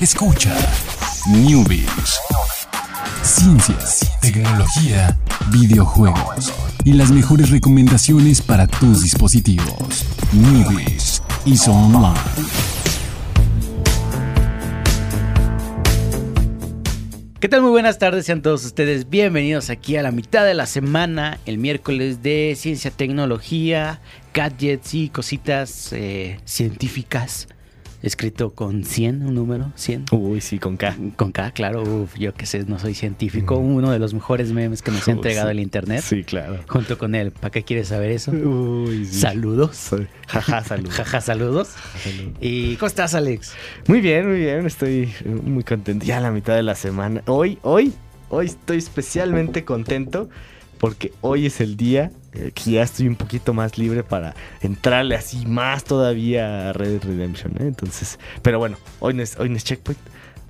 [0.00, 0.56] Escucha
[1.28, 2.18] Newbies.
[3.22, 5.18] Ciencias, tecnología,
[5.52, 6.54] videojuegos
[6.86, 10.06] y las mejores recomendaciones para tus dispositivos.
[10.32, 12.18] Newbies y Online.
[17.38, 17.60] ¿Qué tal?
[17.60, 21.58] Muy buenas tardes, sean todos ustedes bienvenidos aquí a la mitad de la semana, el
[21.58, 24.00] miércoles de ciencia, tecnología,
[24.32, 27.48] gadgets y cositas eh, científicas.
[28.02, 30.06] Escrito con 100, un número, 100.
[30.12, 30.96] Uy, sí, con K.
[31.16, 33.56] Con K, claro, uf, yo que sé, no soy científico.
[33.56, 36.02] Uno de los mejores memes que nos ha Uy, entregado el internet.
[36.02, 36.60] Sí, claro.
[36.66, 37.30] Junto con él.
[37.30, 38.30] ¿Para qué quieres saber eso?
[38.32, 39.20] Uy, sí.
[39.20, 39.90] Saludos.
[40.28, 40.94] Jaja, saludos.
[40.94, 41.68] Jaja, saludos.
[42.02, 42.32] Salud.
[42.40, 43.52] ¿Y cómo estás, Alex?
[43.86, 44.64] Muy bien, muy bien.
[44.64, 46.06] Estoy eh, muy contento.
[46.06, 47.22] Ya a la mitad de la semana.
[47.26, 47.92] Hoy, hoy,
[48.30, 50.30] hoy estoy especialmente contento
[50.78, 55.16] porque hoy es el día eh, que ya estoy un poquito más libre para entrarle
[55.16, 57.52] así más todavía a Red Redemption.
[57.58, 57.66] ¿eh?
[57.66, 60.00] Entonces, pero bueno, hoy no es, hoy es Checkpoint,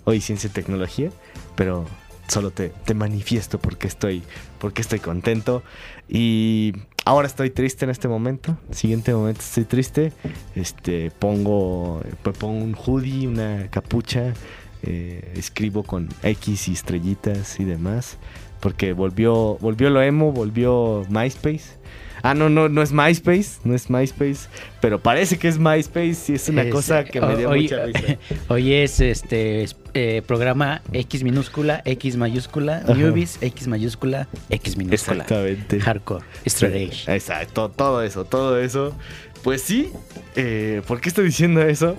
[0.05, 1.11] hoy ciencia y tecnología,
[1.57, 1.87] pero
[2.29, 4.23] solo te, te manifiesto porque estoy,
[4.59, 5.63] porque estoy contento
[6.09, 6.75] y
[7.05, 8.59] ahora estoy triste en este momento.
[8.71, 10.13] Siguiente momento estoy triste.
[10.55, 12.03] Este pongo,
[12.39, 14.35] pongo un hoodie, una capucha,
[14.83, 18.19] eh, escribo con X y estrellitas y demás.
[18.61, 21.79] Porque volvió, volvió lo emo, volvió MySpace.
[22.23, 24.41] Ah, no, no, no es MySpace, no es MySpace,
[24.83, 27.87] pero parece que es MySpace y es una Es, cosa que me dio hoy- mucha
[27.87, 28.19] risa.
[28.49, 32.93] Hoy es este es, eh, programa X minúscula, X mayúscula, Ajá.
[32.93, 35.23] newbies, X mayúscula, X minúscula.
[35.23, 35.81] Exactamente.
[35.81, 36.93] Hardcore, straight.
[37.09, 38.95] Exacto, todo eso, todo eso.
[39.43, 39.89] Pues sí,
[40.37, 41.97] eh, ¿por qué estoy diciendo eso?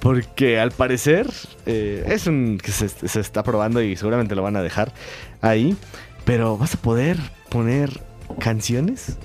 [0.00, 1.26] Porque al parecer
[1.64, 4.92] eh, es un que se, se está probando y seguramente lo van a dejar
[5.40, 5.76] ahí.
[6.24, 8.00] Pero vas a poder poner
[8.40, 9.16] canciones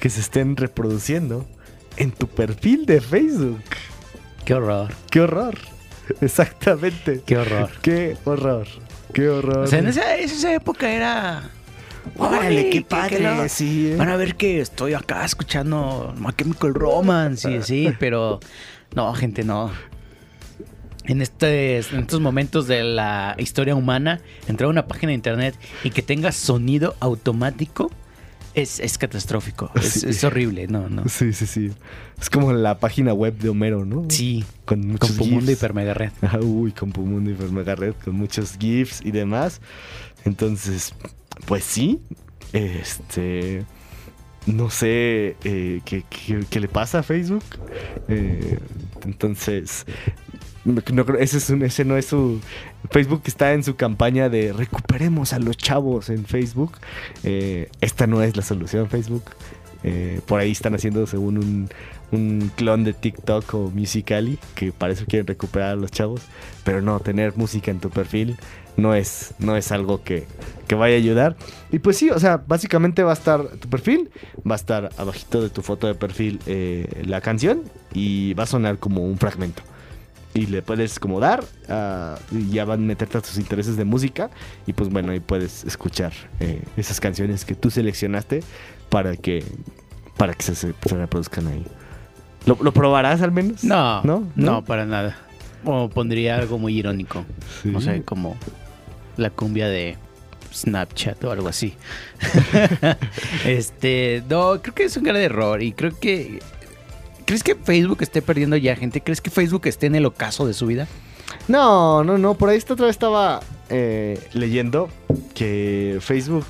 [0.00, 1.46] que se estén reproduciendo
[1.96, 3.62] en tu perfil de Facebook.
[4.44, 5.58] Qué horror, ¡Qué horror!
[6.20, 7.20] Exactamente.
[7.26, 7.70] qué horror.
[7.82, 8.66] ¡Qué horror!
[9.12, 9.58] ¡Qué horror!
[9.58, 11.50] O sea, en esa, esa época era.
[12.16, 13.16] ¡Órale, qué padre!
[13.16, 13.96] que lo- sí, ¿eh?
[13.96, 18.38] Van a ver que estoy acá escuchando My Chemical Romance y sí, pero
[18.94, 19.72] no, gente, no.
[21.06, 25.54] En, este, en estos momentos de la historia humana, entrar a una página de internet
[25.84, 27.90] y que tenga sonido automático
[28.54, 29.70] es, es catastrófico.
[29.76, 30.08] Es, Sí.
[30.08, 31.08] es horrible, no, no.
[31.08, 31.70] Sí, sí, sí.
[32.20, 34.06] Es como la página web de Homero, ¿no?
[34.08, 35.60] Sí, Con con muchos Pumundo y GIFs.
[35.60, 36.10] Permega Red.
[36.22, 39.60] Ajá, Uy, con Pumundo y Mega Red, con muchos GIFs y demás.
[40.24, 40.94] Entonces,
[41.44, 42.00] pues sí.
[42.52, 43.64] Este.
[44.46, 47.44] No sé eh, ¿qué, qué, qué le pasa a Facebook.
[48.08, 48.58] Eh,
[49.04, 49.84] entonces.
[51.18, 52.40] Ese, es un- ese no es su.
[52.90, 56.72] Facebook está en su campaña de recuperemos a los chavos en Facebook.
[57.24, 59.24] Eh, esta no es la solución, Facebook.
[59.84, 61.68] Eh, por ahí están haciendo, según un,
[62.10, 66.22] un clon de TikTok o Musically, que parece que quieren recuperar a los chavos.
[66.64, 68.36] Pero no, tener música en tu perfil
[68.76, 70.26] no es, no es algo que,
[70.66, 71.36] que vaya a ayudar.
[71.70, 74.10] Y pues sí, o sea, básicamente va a estar tu perfil,
[74.48, 77.62] va a estar abajito de tu foto de perfil eh, la canción
[77.94, 79.62] y va a sonar como un fragmento.
[80.36, 83.84] Y le puedes como dar, ah, y ya van a meterte a tus intereses de
[83.86, 84.30] música.
[84.66, 88.42] Y pues bueno, ahí puedes escuchar eh, esas canciones que tú seleccionaste
[88.90, 89.44] para que,
[90.18, 91.64] para que se, reproduzcan ahí.
[92.44, 93.64] ¿Lo, lo probarás al menos?
[93.64, 94.24] No, ¿No?
[94.36, 95.16] no, para nada.
[95.64, 97.24] O pondría algo muy irónico.
[97.62, 97.70] Sí.
[97.70, 98.36] No sé, como
[99.16, 99.96] la cumbia de
[100.52, 101.74] Snapchat o algo así.
[103.46, 106.40] este, no, creo que es un gran error y creo que...
[107.26, 109.02] ¿Crees que Facebook esté perdiendo ya gente?
[109.02, 110.86] ¿Crees que Facebook esté en el ocaso de su vida?
[111.48, 112.34] No, no, no.
[112.34, 114.88] Por ahí esta otra vez estaba eh, leyendo
[115.34, 116.46] que Facebook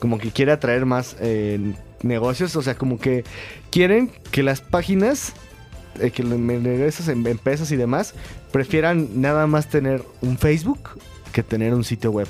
[0.00, 2.56] como que quiere atraer más eh, negocios.
[2.56, 3.24] O sea, como que
[3.70, 5.32] quieren que las páginas,
[6.00, 8.14] eh, que negocios en empresas y demás,
[8.50, 11.00] prefieran nada más tener un Facebook
[11.32, 12.26] que tener un sitio web.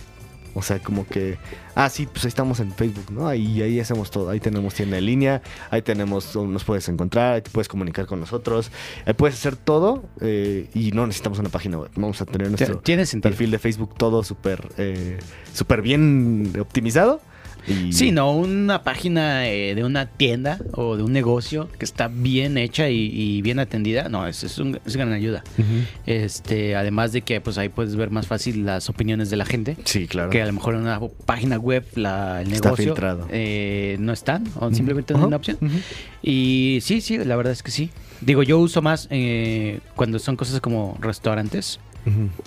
[0.54, 1.38] O sea, como que,
[1.74, 3.28] ah, sí, pues ahí estamos en Facebook, ¿no?
[3.28, 4.30] Ahí, ahí hacemos todo.
[4.30, 8.20] Ahí tenemos tienda en línea, ahí tenemos, nos puedes encontrar, ahí te puedes comunicar con
[8.20, 8.70] nosotros,
[9.06, 11.90] ahí puedes hacer todo eh, y no necesitamos una página web.
[11.94, 12.82] Vamos a tener nuestro
[13.20, 15.18] perfil de Facebook todo súper eh,
[15.52, 17.20] súper bien optimizado.
[17.68, 22.08] Y, Sí, no, una página eh, de una tienda o de un negocio que está
[22.08, 25.42] bien hecha y, y bien atendida, no, es, es, un- es gran ayuda.
[26.06, 29.76] Este, además de que pues ahí puedes ver más fácil las opiniones de la gente.
[29.84, 30.30] Sí, claro.
[30.30, 33.26] Que a lo mejor en una página web la, el Está negocio filtrado.
[33.30, 35.26] eh, no están o simplemente no hay Ajá.
[35.28, 35.58] una opción.
[36.22, 37.90] Y sí, sí, la verdad es que sí.
[38.20, 41.80] Digo, yo uso más eh, cuando son cosas como restaurantes.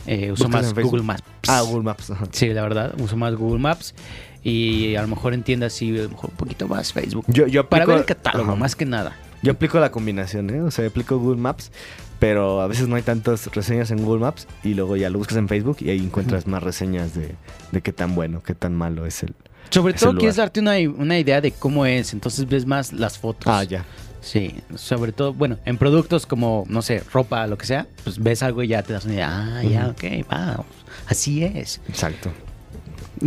[0.08, 0.84] Eh, uso ¿Buscas más?
[0.84, 1.24] Google Maps.
[1.48, 2.10] Ah, Google Maps.
[2.10, 2.26] ajá.
[2.32, 3.94] Sí, la verdad, uso más Google Maps.
[4.44, 7.26] Y a lo mejor en tiendas sí, a lo mejor un poquito más Facebook.
[7.28, 8.60] Yo, yo Para ver el catálogo, ajá.
[8.60, 9.16] más que nada.
[9.42, 10.62] Yo aplico la combinación, ¿eh?
[10.62, 11.72] O sea, aplico Google Maps,
[12.20, 15.38] pero a veces no hay tantas reseñas en Google Maps y luego ya lo buscas
[15.38, 17.36] en Facebook y ahí encuentras más reseñas de,
[17.72, 19.34] de qué tan bueno, qué tan malo es el...
[19.70, 20.20] Sobre todo lugar.
[20.20, 23.48] quieres darte una, una idea de cómo es, entonces ves más las fotos.
[23.48, 23.86] Ah, ya.
[24.22, 28.42] Sí, sobre todo, bueno, en productos como, no sé, ropa, lo que sea, pues ves
[28.44, 29.58] algo y ya te das una idea.
[29.58, 30.64] Ah, ya, ok, va,
[31.08, 31.82] así es.
[31.90, 32.32] Exacto.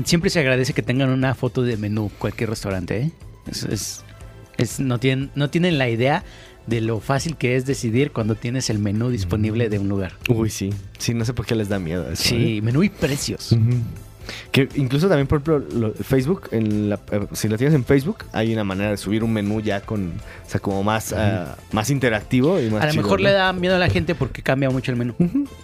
[0.04, 3.10] Siempre se agradece que tengan una foto de menú cualquier restaurante, ¿eh?
[3.50, 4.04] Es, es-
[4.58, 6.24] es- no, tienen, no tienen la idea
[6.66, 10.12] de lo fácil que es decidir cuando tienes el menú disponible de un lugar.
[10.28, 10.70] Uy, sí.
[10.98, 12.24] Sí, no sé por qué les da miedo eso.
[12.24, 13.52] Sí, menú y precios.
[13.52, 13.58] ¿eh?
[14.50, 18.24] Que incluso también, por ejemplo, lo- Facebook, en la- eh, si lo tienes en Facebook,
[18.32, 20.08] hay una manera de subir un menú ya con,
[20.46, 23.76] o sea, como más, ah, más interactivo y más A lo mejor le da miedo
[23.76, 25.14] a la gente porque cambia mucho el menú.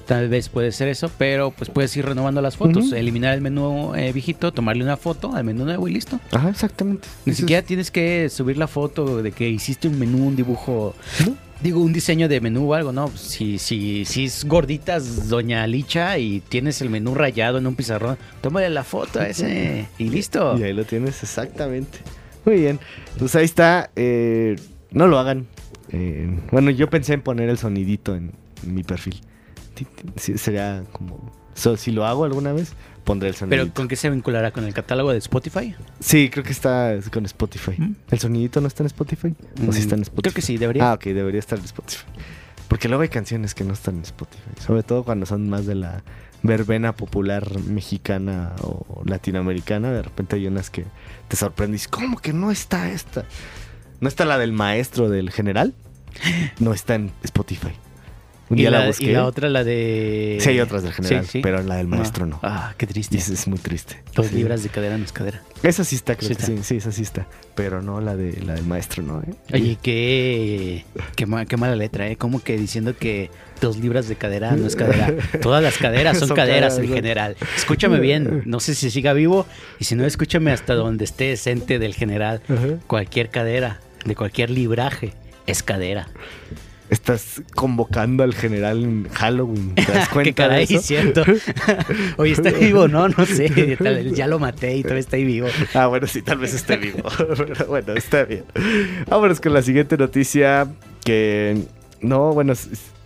[0.06, 2.92] Tal vez puede ser eso, pero pues puedes ir renovando las fotos.
[2.92, 6.20] Eliminar el menú eh, viejito, tomarle una foto al menú nuevo y listo.
[6.30, 7.08] Ajá, exactamente.
[7.24, 10.94] Ni Eso siquiera tienes que subir la foto de que hiciste un menú, un dibujo,
[11.26, 11.36] ¿no?
[11.62, 13.08] Digo, un diseño de menú o algo, ¿no?
[13.16, 18.18] Si, si, si es gorditas Doña Licha y tienes el menú rayado en un pizarrón,
[18.40, 20.58] tómale la foto a ese y listo.
[20.58, 21.98] Y ahí lo tienes, exactamente.
[22.44, 22.80] Muy bien.
[23.18, 23.90] Pues ahí está.
[23.96, 24.56] eh,
[24.90, 25.46] no lo hagan.
[25.90, 28.32] Eh, bueno, yo pensé en poner el sonidito en,
[28.64, 29.20] en mi perfil.
[30.16, 31.32] Sería como...
[31.54, 32.72] so, si lo hago alguna vez,
[33.04, 33.62] pondré el sonidito.
[33.64, 34.50] Pero ¿con qué se vinculará?
[34.52, 35.74] ¿Con el catálogo de Spotify?
[36.00, 37.74] Sí, creo que está con Spotify.
[37.78, 37.94] ¿Mm?
[38.10, 39.34] ¿El sonidito no está en Spotify?
[39.68, 40.22] ¿O sí está en Mm, Spotify?
[40.22, 40.90] Creo que sí, debería.
[40.90, 42.04] Ah, ok, debería estar en Spotify.
[42.68, 44.42] Porque luego hay canciones que no están en Spotify.
[44.64, 46.02] Sobre todo cuando son más de la
[46.42, 49.92] verbena popular mexicana o latinoamericana.
[49.92, 50.84] De repente hay unas que
[51.28, 53.24] te sorprenden y dices, ¿cómo que no está esta?
[54.00, 55.74] ¿No está la del maestro del general?
[56.58, 57.72] No está en Spotify.
[58.60, 59.04] Y, la, la, busqué.
[59.04, 60.38] y la otra, la de...
[60.40, 61.40] Sí, hay otras del general, Sí, sí.
[61.42, 62.38] pero la del maestro no.
[62.42, 63.16] Ah, qué Y triste.
[63.18, 64.02] es, es muy triste.
[64.14, 64.36] Dos Sí.
[64.36, 65.42] libras de cadera no es cadera.
[65.62, 66.46] Esa sí está, creo Sí que está.
[66.56, 67.26] sí, sí, esa sí está.
[67.54, 69.20] Pero no la de la del maestro, ¿no?
[69.22, 69.34] ¿eh?
[69.52, 70.84] Oye, qué,
[71.16, 72.16] qué, ma- qué mala letra, ¿eh?
[72.16, 75.12] Como que diciendo que dos libras de cadera no es cadera.
[75.40, 77.36] Todas las caderas son, Son caderas caderas, en general.
[77.56, 79.46] Escúchame bien, no sé si siga vivo
[79.78, 82.40] y si no, escúchame hasta donde esté ente del general.
[82.86, 85.12] Cualquier cadera, de cualquier libraje,
[85.46, 86.08] es cadera.
[86.92, 89.74] Estás convocando al general en Halloween.
[89.74, 90.82] ¿Te das cuenta Qué caray, de eso?
[90.86, 91.22] cierto.
[92.18, 92.86] Oye, ¿está vivo?
[92.86, 93.48] No, no sé.
[93.82, 95.48] Tal vez ya lo maté y todavía está ahí vivo.
[95.72, 97.02] Ah, bueno, sí, tal vez esté vivo.
[97.18, 98.44] Pero bueno, está bien.
[99.08, 100.68] Vámonos con la siguiente noticia
[101.02, 101.62] que...
[102.02, 102.52] No, bueno,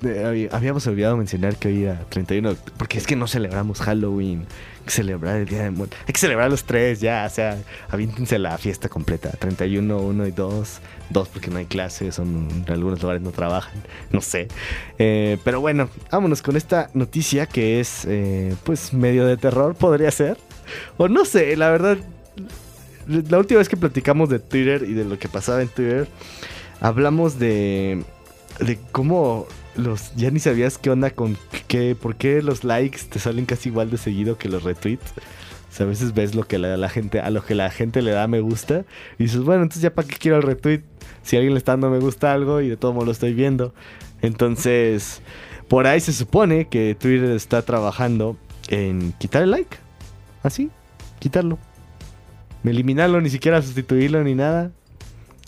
[0.02, 3.80] eh, habíamos olvidado mencionar que hoy era 31 de octubre, porque es que no celebramos
[3.82, 4.46] Halloween,
[4.92, 8.56] celebrar el Día de Muertos, hay que celebrar los tres ya, o sea, avíntense la
[8.58, 10.80] fiesta completa, 31, 1 y 2,
[11.10, 13.74] 2 porque no hay clases, son, en algunos lugares no trabajan,
[14.10, 14.48] no sé.
[14.98, 20.10] Eh, pero bueno, vámonos con esta noticia que es, eh, pues, medio de terror, podría
[20.10, 20.36] ser,
[20.96, 21.98] o no sé, la verdad,
[23.06, 26.08] la última vez que platicamos de Twitter y de lo que pasaba en Twitter,
[26.80, 28.02] hablamos de,
[28.60, 31.36] de cómo los ya ni sabías qué onda con
[31.68, 35.12] qué, por qué los likes te salen casi igual de seguido que los retweets.
[35.70, 38.12] O sea, a veces ves lo que la gente, a lo que la gente le
[38.12, 38.84] da me gusta
[39.18, 40.82] y dices, bueno, entonces ya para qué quiero el retweet
[41.22, 43.74] si alguien le está dando me gusta algo y de todo modo lo estoy viendo.
[44.22, 45.20] Entonces,
[45.68, 48.36] por ahí se supone que Twitter está trabajando
[48.68, 49.76] en quitar el like.
[50.42, 50.70] Así,
[51.18, 51.58] quitarlo.
[52.64, 54.72] Eliminarlo, ni siquiera sustituirlo ni nada.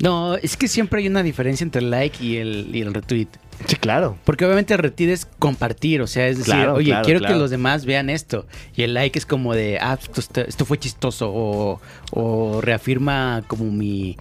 [0.01, 3.29] No, es que siempre hay una diferencia entre el like y el, y el retweet.
[3.67, 4.17] Sí, claro.
[4.25, 7.35] Porque obviamente el retweet es compartir, o sea, es decir, Claro, oye, claro, quiero claro.
[7.35, 8.47] que los demás vean esto.
[8.77, 11.81] Y el like es como de, ah, esto, está- esto fue chistoso, o,
[12.13, 14.17] o reafirma como mi...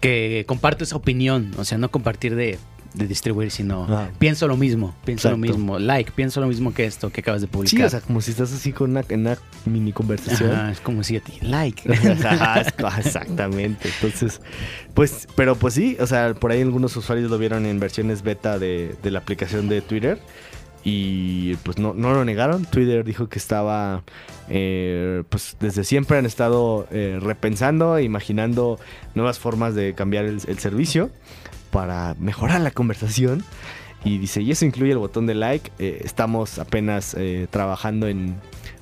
[0.00, 2.58] que comparto esa opinión, o sea, no compartir de,
[2.94, 4.08] de distribuir, sino Ah.
[4.18, 7.46] pienso lo mismo, pienso lo mismo, like, pienso lo mismo que esto que acabas de
[7.46, 7.78] publicar.
[7.78, 10.50] Sí, o sea, como si estás así con una, en una mini conversación.
[10.52, 11.92] Ajá, es como si a ti, like.
[12.24, 12.60] Ajá,
[12.98, 13.88] Exactamente.
[13.94, 14.40] Entonces,
[14.94, 18.58] pues, pero pues sí, o sea, por ahí algunos usuarios lo vieron en versiones beta
[18.58, 20.18] de, de la aplicación de Twitter.
[20.84, 22.64] Y pues no, no lo negaron.
[22.64, 24.04] Twitter dijo que estaba,
[24.48, 28.78] eh, pues desde siempre han estado eh, repensando, e imaginando
[29.14, 31.10] nuevas formas de cambiar el, el servicio
[31.70, 33.44] para mejorar la conversación.
[34.04, 35.70] Y dice, y eso incluye el botón de like.
[35.78, 38.36] Eh, estamos apenas eh, trabajando en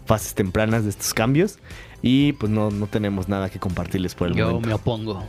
[0.05, 1.59] fases tempranas de estos cambios.
[2.03, 4.69] Y pues no, no tenemos nada que compartirles por el Yo momento.
[4.69, 5.25] me opongo.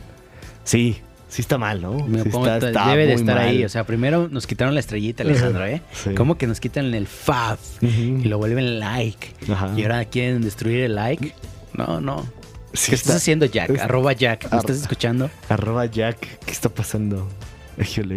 [0.64, 0.98] Sí,
[1.28, 1.94] sí está mal, ¿no?
[2.06, 2.46] Me Sí opongo.
[2.48, 3.48] está- está Debe de estar mal.
[3.48, 3.64] ahí.
[3.64, 5.80] O sea, primero nos quitaron la estrellita, Alejandro, ¿eh?
[5.92, 6.14] Sí.
[6.14, 7.58] ¿Cómo que nos quitan el fav?
[7.80, 9.32] Y lo vuelven like.
[9.50, 9.72] Ajá.
[9.74, 11.32] Y ahora quieren destruir el like.
[11.72, 12.26] No, no.
[12.74, 13.70] Sí ¿Qué está- estás haciendo, Jack?
[13.70, 14.44] es- Arroba Jack.
[14.44, 15.30] ¿Me Ar- estás escuchando?
[15.48, 17.26] Arroba Jack, ¿qué está pasando?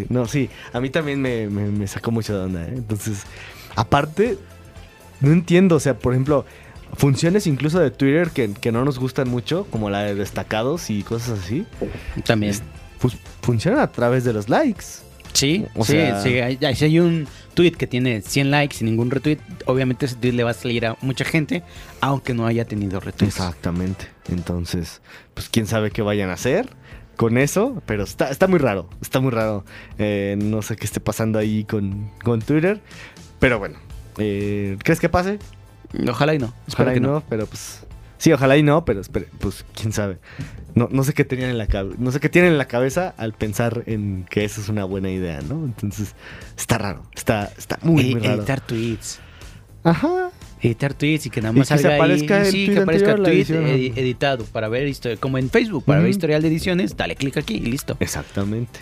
[0.09, 2.73] No, sí, a mí también me, me- me sacó mucho de onda, ¿eh?
[2.75, 3.23] Entonces,
[3.75, 4.37] aparte,
[5.19, 6.45] no entiendo, o sea, por ejemplo,
[6.95, 11.03] funciones incluso de Twitter que, que no nos gustan mucho, como la de destacados y
[11.03, 11.65] cosas así,
[12.25, 12.51] También.
[12.51, 12.63] Es-
[12.99, 14.83] pues funcionan a través de los likes.
[15.33, 16.39] Sí, O sí, sea- sí.
[16.39, 20.43] hay- hay un tweet que tiene 100 likes y ningún retweet, obviamente ese tweet le
[20.43, 21.63] va a salir a mucha gente,
[22.01, 23.37] aunque no haya tenido retweets.
[23.37, 24.07] Exactamente.
[24.29, 25.01] Entonces,
[25.33, 26.69] pues quién sabe qué vayan a hacer
[27.21, 29.63] con eso, pero está, está muy raro, está muy raro.
[29.99, 32.81] Eh, no sé qué esté pasando ahí con, con Twitter,
[33.37, 33.77] pero bueno,
[34.17, 35.37] eh, ¿crees que pase?
[36.09, 36.51] Ojalá y no.
[36.73, 37.83] Ojalá y no, pero pues...
[38.17, 40.17] Sí, ojalá y no, pero espere, pues quién sabe.
[40.73, 43.13] No, no sé qué tenían en la cabeza, no sé qué tienen en la cabeza
[43.17, 45.63] al pensar en que eso es una buena idea, ¿no?
[45.63, 46.15] Entonces,
[46.57, 48.37] está raro, está, está muy, Edi- muy raro.
[48.41, 49.19] editar tweets.
[49.83, 50.30] Ajá.
[50.61, 52.45] Editar tweets y que nada más que salga aparezca ahí.
[52.45, 55.99] el Sí, tweet que aparezca la tweet editado para ver historia, como en Facebook, para
[56.01, 57.97] ver historial de ediciones, dale clic aquí y listo.
[57.99, 58.79] Exactamente.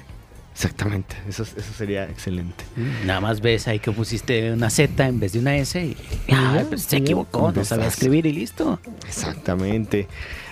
[0.54, 1.16] Exactamente.
[1.30, 2.66] Eso, eso sería excelente.
[3.06, 5.96] Nada más ves ahí que pusiste una Z en vez de una S y
[6.34, 8.78] ah, pues se equivocó, no sabía escribir y listo.
[9.08, 10.08] Exactamente.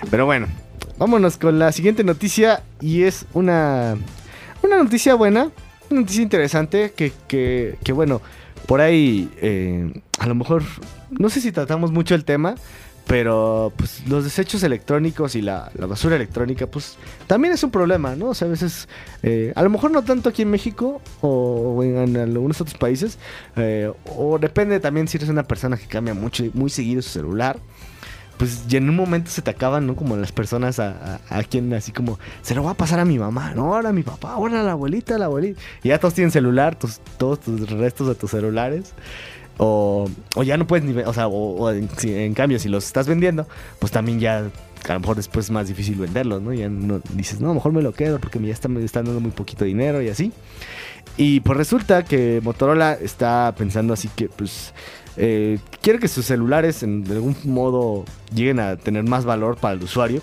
[0.10, 0.48] Pero bueno,
[0.98, 2.64] vámonos con la siguiente noticia.
[2.80, 3.98] Y es una,
[4.64, 5.52] una noticia buena,
[5.90, 8.22] una noticia interesante que, que, que, bueno,
[8.68, 10.64] por ahí eh, a lo mejor,
[11.10, 12.56] no sé si tratamos mucho el tema.
[13.08, 18.18] Pero pues los desechos electrónicos y la, la basura electrónica pues también es un problema,
[18.18, 18.32] ¿no?
[18.32, 18.90] O sea, a veces,
[19.24, 23.18] eh, a lo mejor no tanto aquí en México o, en algunos otros países,
[23.56, 27.58] eh, o depende también si eres una persona que cambia mucho, muy seguido su celular
[28.38, 29.96] pues y en un momento se te acaban, ¿no?
[29.96, 33.18] Como las personas a, a, quien así como, se lo va a pasar a mi
[33.18, 35.60] mamá, no, ahora a mi papá, ahora a la abuelita, la abuelita.
[35.84, 38.94] Y ya todos tienen celular, tus, todos tus restos de tus celulares.
[39.60, 43.48] O, o ya no puedes ni, o sea, o, en, cambio, si los estás vendiendo,
[43.80, 44.38] pues también ya
[44.88, 46.54] a lo mejor después es más difícil venderlos, ¿no?
[46.54, 49.32] Ya no dices, no, mejor me lo quedo porque ya está, me están dando muy
[49.32, 50.32] poquito dinero y así.
[51.18, 54.74] Y pues resulta que Motorola está pensando así que, pues,
[55.18, 59.74] eh, quiere que sus celulares en, de algún modo lleguen a tener más valor para
[59.74, 60.22] el usuario.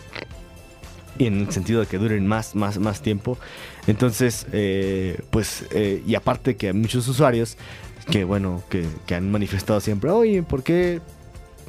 [1.19, 3.39] Y en el sentido de que duren más, más, más tiempo.
[3.87, 7.57] Entonces, eh, pues, eh, y aparte que hay muchos usuarios
[8.11, 11.01] que, bueno, que, han manifestado siempre, oye, ¿por qué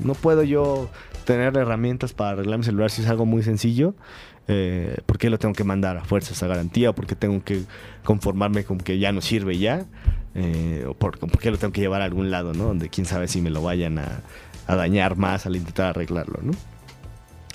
[0.04, 0.90] no puedo yo
[1.26, 3.94] tener herramientas para arreglar mi celular si es algo muy sencillo?
[4.48, 6.92] Eh, ¿Por qué lo tengo que mandar a fuerzas a garantía?
[6.92, 7.64] ¿O por qué tengo que
[8.04, 9.86] conformarme con que ya no sirve ya?
[10.36, 12.66] Eh, ¿O por, por lo tengo que llevar a algún lado, ¿no?
[12.66, 14.22] Donde quién sabe si me lo vayan a,
[14.68, 16.52] dañar más al intentar arreglarlo, ¿no?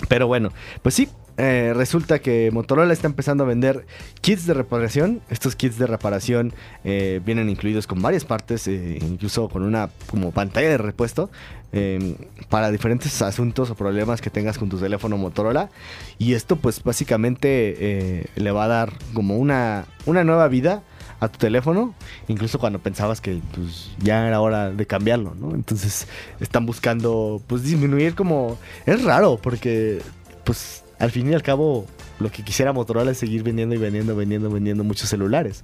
[0.07, 3.85] Pero bueno, pues sí, eh, resulta que Motorola está empezando a vender
[4.21, 5.21] kits de reparación.
[5.29, 10.31] Estos kits de reparación eh, vienen incluidos con varias partes, eh, incluso con una como
[10.31, 11.29] pantalla de repuesto
[11.73, 12.15] eh,
[12.49, 15.69] para diferentes asuntos o problemas que tengas con tu teléfono Motorola.
[16.17, 20.83] Y esto pues básicamente eh, le va a dar como una, una nueva vida
[21.21, 21.93] a tu teléfono,
[22.27, 25.53] incluso cuando pensabas que pues, ya era hora de cambiarlo, ¿no?
[25.53, 26.07] Entonces
[26.39, 28.57] están buscando pues disminuir como...
[28.87, 30.01] Es raro porque
[30.43, 31.85] pues al fin y al cabo
[32.19, 35.63] lo que quisiera Motorola es seguir vendiendo y vendiendo, vendiendo, vendiendo muchos celulares.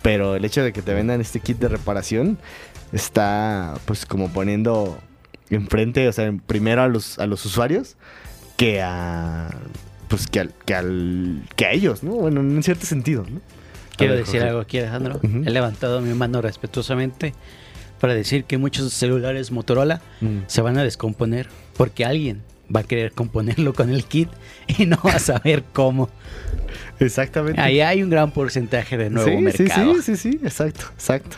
[0.00, 2.38] Pero el hecho de que te vendan este kit de reparación
[2.92, 4.98] está pues como poniendo
[5.50, 7.96] enfrente, o sea, primero a los, a los usuarios
[8.56, 9.50] que a
[10.08, 12.12] pues que al, que al que a ellos, ¿no?
[12.12, 13.40] Bueno, en cierto sentido, ¿no?
[13.96, 14.48] Quiero ver, decir Jorge.
[14.48, 15.20] algo aquí, Alejandro.
[15.22, 17.34] He levantado mi mano respetuosamente
[18.00, 20.40] para decir que muchos celulares Motorola Mm.
[20.46, 22.42] se van a descomponer porque alguien
[22.74, 24.28] va a querer componerlo con el kit
[24.78, 26.08] y no va a saber cómo.
[26.98, 27.60] Exactamente.
[27.60, 29.94] Ahí hay un gran porcentaje de nuevo sí, mercado.
[29.96, 31.36] Sí, sí, sí, sí, exacto, exacto.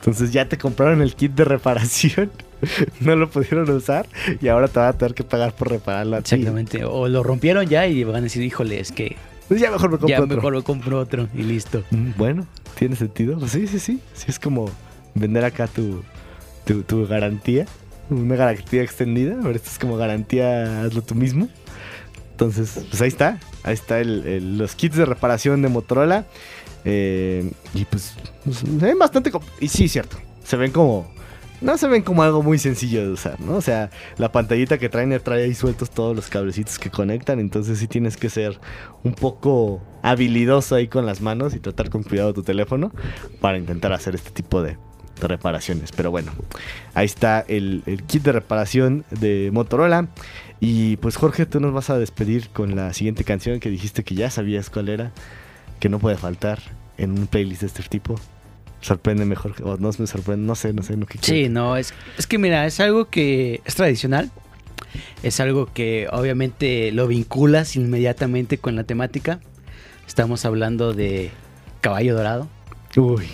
[0.00, 2.30] Entonces ya te compraron el kit de reparación,
[3.00, 4.06] no lo pudieron usar
[4.40, 6.34] y ahora te van a tener que pagar por repararlo a ti.
[6.36, 6.84] Exactamente.
[6.84, 9.16] O lo rompieron ya y van a decir, híjole, es que
[9.48, 10.36] Pues ya mejor me compro ya otro.
[10.36, 11.82] mejor lo compro otro y listo.
[11.90, 12.46] Mm, Bueno,
[12.78, 13.38] tiene sentido.
[13.38, 14.00] Pues sí, sí, sí.
[14.14, 14.70] Sí, es como
[15.14, 16.02] vender acá tu,
[16.64, 17.66] tu, tu garantía.
[18.10, 19.36] Una garantía extendida.
[19.42, 21.48] Ahora esto es como garantía, hazlo tú mismo.
[22.32, 23.38] Entonces, pues ahí está.
[23.64, 26.24] Ahí está el- el- los kits de reparación de Motorola.
[26.84, 28.14] Eh, y pues,
[28.44, 29.30] pues, se ven bastante...
[29.60, 30.16] Y sí, cierto.
[30.44, 31.10] Se ven como...
[31.60, 33.56] No se ven como algo muy sencillo de usar, ¿no?
[33.56, 37.40] O sea, la pantallita que traen trae ahí sueltos todos los cablecitos que conectan.
[37.40, 38.60] Entonces sí tienes que ser
[39.02, 42.92] un poco habilidoso ahí con las manos y tratar con cuidado tu teléfono
[43.40, 44.78] para intentar hacer este tipo de,
[45.20, 45.90] reparaciones.
[45.90, 46.30] Pero bueno,
[46.94, 50.08] ahí está el, el kit de reparación de Motorola.
[50.60, 54.14] Y pues Jorge, tú nos vas a despedir con la siguiente canción que dijiste que
[54.14, 55.10] ya sabías cuál era,
[55.80, 56.60] que no puede faltar
[56.98, 58.16] en un playlist de este tipo.
[58.80, 61.92] Sorprende mejor, o no me sorprende, no sé, no sé, no qué Sí, no, es,
[62.16, 64.30] es que mira, es algo que es tradicional.
[65.22, 69.40] Es algo que obviamente lo vinculas inmediatamente con la temática.
[70.06, 71.30] Estamos hablando de
[71.80, 72.48] Caballo Dorado.
[72.96, 73.26] Uy,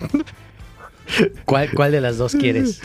[1.44, 2.80] ¿Cuál, cuál de las dos quieres?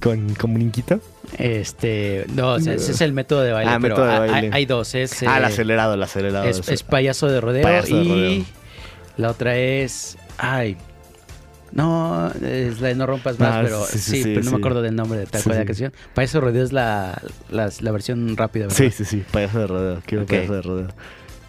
[0.00, 1.00] con, con Brinquito.
[1.38, 4.18] Este, no, o sea, ese es el método de baile, Ah, pero método de hay-
[4.30, 4.46] baile.
[4.48, 4.94] hay, hay dos.
[4.96, 6.44] Es, ah, el eh, acelerado, el acelerado.
[6.48, 8.46] es, payaso de rodeo Payaso de y.
[9.16, 10.18] La otra es.
[10.40, 10.76] Ay.
[11.72, 14.50] No, es la de No Rompas Más, Ah, pero sí, sí, sí, sí, pero no
[14.50, 15.92] me acuerdo del nombre de tal cual de la canción.
[16.14, 18.76] Para eso rodeo es la, la, la versión rápida, ¿verdad?
[18.76, 20.02] Sí, sí, sí, payaso de rodeo.
[20.04, 20.30] Quiero Ok.
[20.30, 20.88] payaso de rodeo.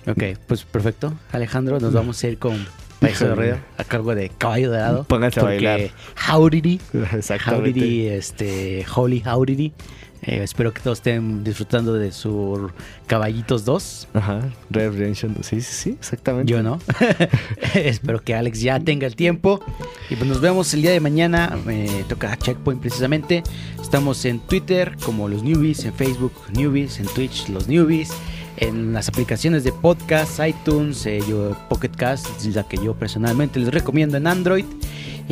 [0.07, 1.13] Ok, pues perfecto.
[1.31, 2.53] Alejandro, nos vamos a ir con
[2.99, 5.03] Payaso de Rodeo a cargo de Caballo Dorado.
[5.05, 5.81] Pónganse a bailar.
[6.29, 6.79] Howdy,
[7.13, 7.79] Exactamente.
[7.79, 9.73] Howdy, este, Holy Howdy.
[10.23, 12.69] Eh, espero que todos estén disfrutando de su
[13.07, 14.07] Caballitos 2.
[14.13, 15.35] Ajá, Red Redemption.
[15.41, 16.51] Sí, sí, sí, exactamente.
[16.51, 16.79] Yo no.
[17.73, 19.59] Espero que Alex ya tenga el tiempo.
[20.09, 21.57] Y pues nos vemos el día de mañana.
[21.65, 23.41] Me toca Checkpoint precisamente.
[23.81, 28.11] Estamos en Twitter como los Newbies, en Facebook Newbies, en Twitch los Newbies,
[28.57, 33.73] en las aplicaciones de podcast, iTunes, eh, yo, Pocket Cast, la que yo personalmente les
[33.73, 34.65] recomiendo en Android.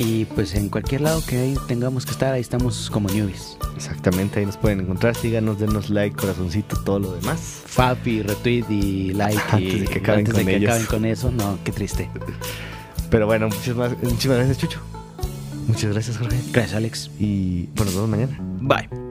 [0.02, 3.58] Y pues en cualquier lado que tengamos que estar, ahí estamos como Newbies.
[3.76, 5.14] Exactamente, ahí nos pueden encontrar.
[5.14, 7.64] Síganos, denos like, corazoncito, todo lo demás.
[7.66, 9.38] Fapi, retweet y like.
[9.52, 10.70] Antes y de que acaben antes de con que ellos.
[10.70, 12.10] acaben con eso, no, qué triste.
[13.10, 14.80] Pero bueno, muchísimas, muchísimas gracias, Chucho.
[15.68, 16.38] Muchas gracias, Jorge.
[16.54, 17.12] Gracias, Alex.
[17.20, 18.38] Y bueno, nos vemos mañana.
[18.62, 19.09] Bye.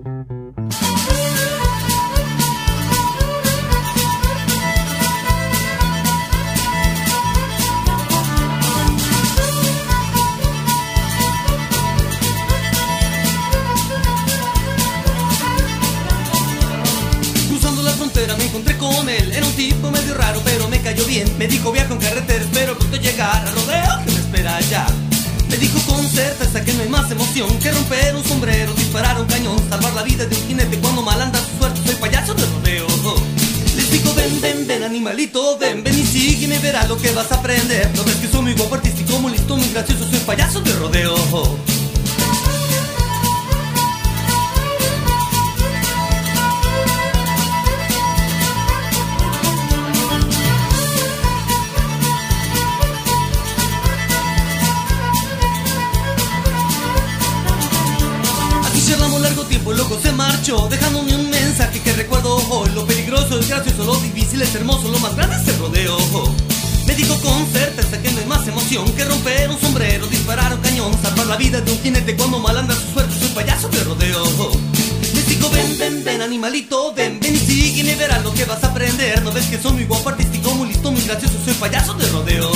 [18.49, 19.33] Encontré con él.
[19.33, 21.31] Era un tipo medio raro pero me cayó bien.
[21.39, 24.87] Me dijo viajo en carretera, espero pronto llegar a rodeo que me espera allá.
[25.49, 29.27] Me dijo con certeza que no hay más emoción Que romper un sombrero, disparar un
[29.27, 31.81] cañón Salvar la vida de un jinete cuando mal anda su suerte.
[31.87, 32.87] Soy payaso de rodeo
[33.75, 37.37] Les digo ven, ven, ven animalito Ven, ven y sígueme, verás lo que vas a
[37.37, 37.91] aprender.
[37.97, 41.17] No ves que soy muy guapo, artístico, muy listo, muy gracioso Soy payaso de rodeo
[59.97, 64.55] se marchó Dejándome un mensaje que recuerdo hoy Lo peligroso es gracioso, lo difícil es
[64.55, 65.97] hermoso Lo más grande es el rodeo
[66.87, 70.61] Me dijo con certeza que no hay más emoción Que romper un sombrero, disparar un
[70.61, 73.85] cañón Salvar la vida de un jinete cuando mal anda su suerte Soy payaso de
[73.85, 74.25] rodeo
[75.15, 78.69] Les digo ven, ven, ven animalito Ven, ven y sígueme, verás lo que vas a
[78.69, 82.07] aprender No ves que soy muy guapo, artístico, muy listo, muy gracioso Soy payaso de
[82.09, 82.53] rodeo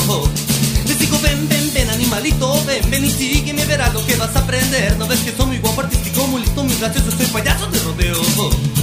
[2.12, 4.96] animalito, ven, ven y sígueme, verás lo que vas a aprender.
[4.98, 8.81] No ves que soy muy guapo, artístico, muy listo, muy gracioso Soy payaso de rodeo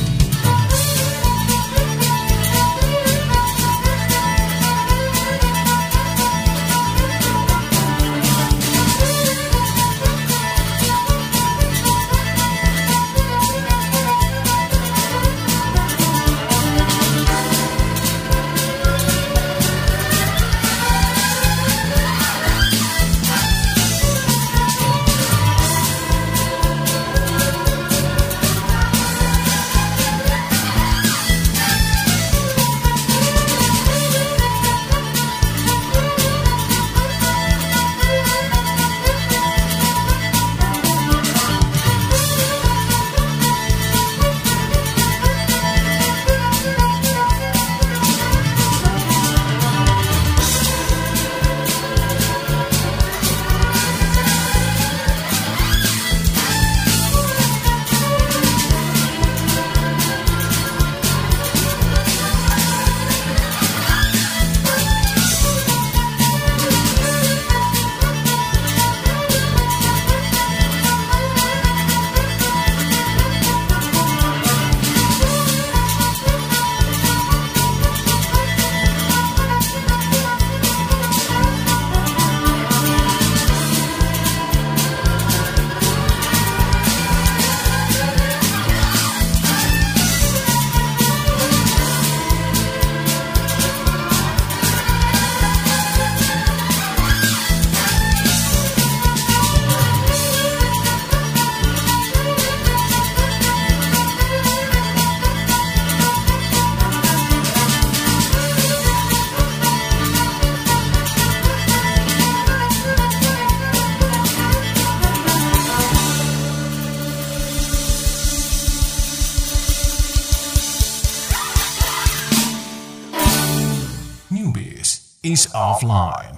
[125.32, 126.29] is offline.